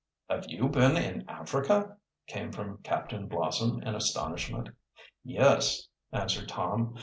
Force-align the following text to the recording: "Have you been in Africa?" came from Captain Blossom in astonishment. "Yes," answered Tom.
"Have 0.31 0.45
you 0.49 0.67
been 0.67 0.97
in 0.97 1.29
Africa?" 1.29 1.95
came 2.25 2.51
from 2.51 2.79
Captain 2.81 3.27
Blossom 3.27 3.83
in 3.83 3.93
astonishment. 3.93 4.69
"Yes," 5.23 5.89
answered 6.11 6.49
Tom. 6.49 6.95